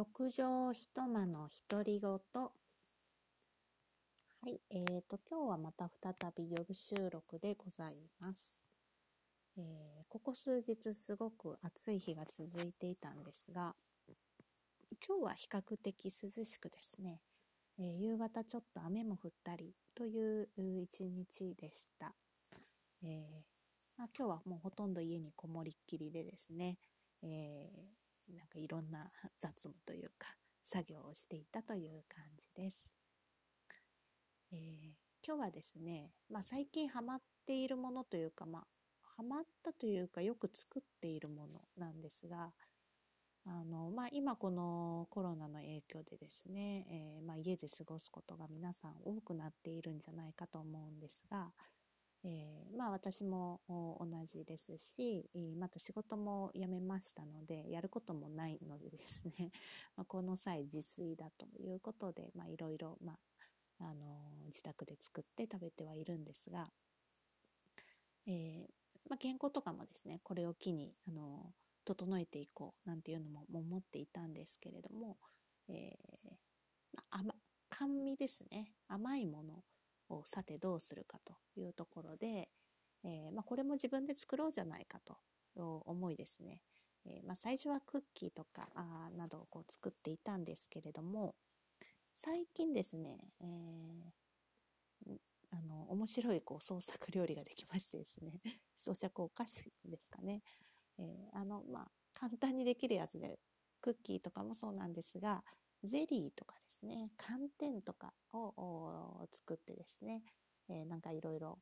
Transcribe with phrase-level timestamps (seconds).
[0.00, 2.10] 六畳一間の独り言。
[2.10, 2.48] は
[4.46, 8.62] い、えーと、今日はまた再び夜収録でございます。
[9.58, 13.74] えー、ここ数日すごく暑い日が続いていたんですが、
[15.06, 17.20] 今日は比較的涼しくですね、
[17.78, 22.14] えー、夕方ちょっと雨も降ったりという一日でした。
[23.02, 23.42] えー
[23.98, 26.78] まあ、今日はもうほとんど家にこもりっきりでですね、
[27.22, 27.99] えー
[28.36, 29.10] なんかいろんな
[29.40, 30.28] 雑務というか
[30.72, 32.76] 作業をしていたという感じです。
[34.52, 38.62] えー、今日はですね、まあ、最近ハマっているものというか、まあ、
[39.16, 42.52] ハマったというかよく作っているものなんですが、
[43.46, 51.52] あのまあ、今このコロナの影響でですね、えー、まあ、家で過ごすことが皆さん多くなっているんじゃないかと思うんですが、
[52.24, 52.49] えー、
[52.80, 59.52] まあ私も同じですし、また仕事も辞めましたので、やることもないのでですね、
[59.98, 63.18] ま、この際自炊だということで、まあいろいろ、ま
[63.80, 66.72] あ、あの、自宅で作って食べてはいるんですが、
[68.26, 68.68] えー、
[69.10, 71.52] まあ、健康とかもですね、これを機に、あの
[71.84, 75.18] 整えていこうなんていうのも思っていたんですけれども、
[75.68, 77.34] えー、甘、
[77.68, 78.72] 甘味ですね。
[78.88, 79.64] 甘いもの
[80.08, 82.48] をさてどうするかというところで、
[83.04, 85.16] えー、まあ、これも自分で作ろうじゃないかと
[85.56, 86.60] 思いですね。
[87.06, 91.34] えー、まあ、最初はクッキーとかあなどをこう作っていたんですけれども、
[92.14, 95.16] 最近ですね、えー、
[95.50, 98.40] あの、面白いこう創作料理ができましてですね、
[98.76, 100.42] 創作お菓子ですかね。
[100.98, 103.38] え、あの、まあ、簡単にできるやつで、
[103.80, 105.42] クッキーとかもそうなんですが、
[105.82, 110.22] ゼリーとかですね、寒天とかを作ってですね、
[110.68, 111.58] えー、なんかいろいろ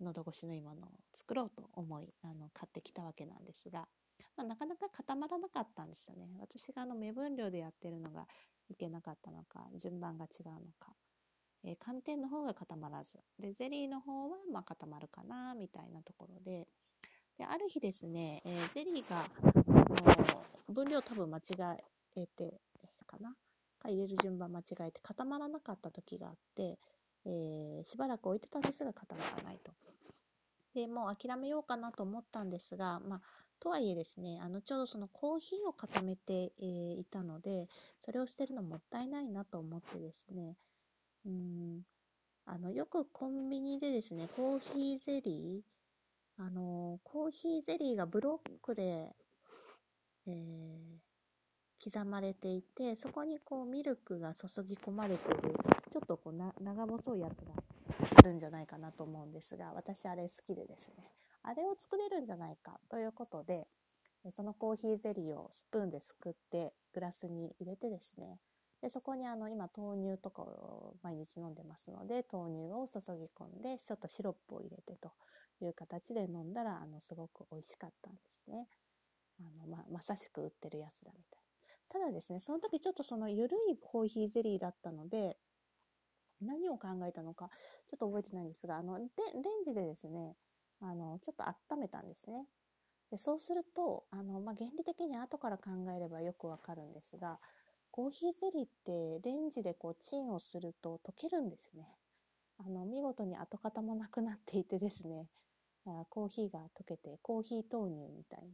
[0.00, 3.86] 喉越しのいいものを作ろうと思いあの買ってきたわけなんですが、
[4.36, 6.28] まあ、なかなか固まらなかったんですよね。
[6.40, 8.26] 私があの目分量でやってるのが
[8.68, 10.92] いけなかったのか、順番が違うのか。
[11.64, 16.68] えー、寒天の方が固まらず、で、ゼリーの方はま固まるかな、みたいなところで、
[17.36, 19.28] で、ある日ですね、えー、ゼリーが、
[20.68, 21.42] 分量多分間違
[22.16, 22.60] えて、
[23.08, 23.34] かな。
[23.78, 26.78] か入れる順番間違えて固まらなかった時があって、
[27.26, 29.72] えー、しばらく置いてたんですが固まらないと。
[30.74, 33.20] で、もう諦めようかなと思ったんですが、まあ、
[33.60, 37.68] とはいえですね、あの、ちょうどそのコーヒーを固めて、えー、いたので、
[37.98, 40.56] それを捨てるのもったいないなと思ってですね、
[41.26, 41.82] うん、
[42.46, 49.14] あの、よくコンビニでですね、コーヒーゼリー、あの、コーヒーゼリーがブロックで、
[50.26, 51.07] えー、
[51.82, 55.54] 刻まれていて、そこにこうミルクが注ぎ込まれている、
[55.92, 57.62] ちょっとこうな長細いやつが
[58.16, 61.10] あるんじゃないかなと思うんですが、私あれ好きでですね、
[61.42, 63.66] あれを作れるんじゃないかということで、
[64.32, 68.38] そのコーヒーゼリーをスプーンですくってグラスに入れてですね、
[68.82, 75.10] でそこにあの今豆乳とかを毎日飲んでますので豆乳を注ぎ込んでちょっとシロップを入れてと
[75.64, 78.68] いう形で飲んだらあのすごく美味しかったんですね。
[79.40, 81.37] あのままさしく売ってるやつだみたい
[81.90, 85.36] ただですね、その時ちょっとその緩いコーヒーゼリーだったので、
[86.40, 87.50] 何を考えたのか、
[87.90, 89.04] ちょっと覚えてないんですが、あの、で
[89.34, 90.36] レンジでですね、
[90.80, 91.44] あの、ちょっと
[91.74, 92.46] 温めたんですね。
[93.10, 97.38] でそうすると、あの、まあ、原理的に後から考えればよくわかるんですが、
[97.90, 101.88] コーヒーゼリーってレンジでこうチンをすると溶けるんですね。
[102.58, 105.26] あの、見事に跡形もなくなっていてですね、
[105.86, 108.46] あコーヒーが溶けて、コーヒー豆乳みたいな。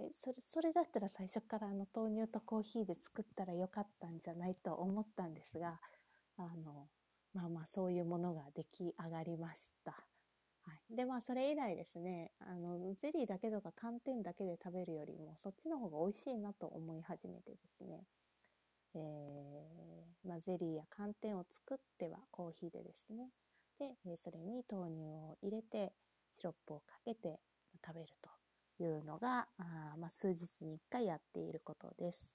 [0.00, 5.78] えそれそれだったら最初からあの豆乳とコーヒーで作ったらよかったんじゃないと思ったんですが
[6.38, 6.88] あの
[7.34, 9.92] まあまあそういうものが出来上がりました。
[10.62, 18.04] はい、でまあそれ以来ですねあのゼリーだけとか寒天だけで食べるよりもそっちの方が美味しいなと思い始めてですね、
[18.94, 23.30] えー、まあ、ゼリーや寒天を作ってはコーヒーでですね。
[23.78, 25.94] でそれに豆乳を入れて
[26.36, 27.40] シロップをかけて
[27.84, 28.39] 食べると。
[28.84, 32.32] いうのが、あまあ、数日に1回やっていることです。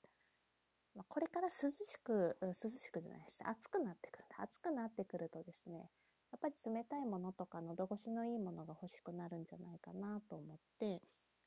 [0.95, 3.39] まあ、これから涼しく、涼しくじゃないです。
[3.43, 4.25] 暑くなってくる。
[4.37, 5.89] 暑くなってくるとですね、
[6.31, 11.01] やっぱり冷たいものとか喉越しのいいものが欲しくなるんじゃないかなと思って、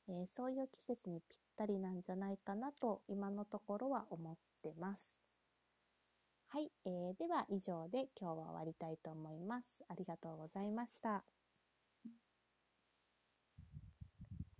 [0.08, 5.02] えー、そういう季節にぴったりなんじゃないかなと今のところは思ってます。
[6.48, 9.66] はい、えー、では以上で今日は終わりたいと思います。
[9.88, 11.22] ありがとうございました。